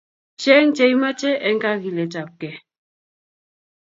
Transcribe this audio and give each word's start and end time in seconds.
Cheng' 0.41 0.73
che 0.75 0.85
imache 0.95 1.31
eng' 1.47 1.61
kagiletabkei. 1.63 2.57